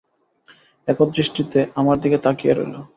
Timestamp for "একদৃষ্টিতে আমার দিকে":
0.87-2.17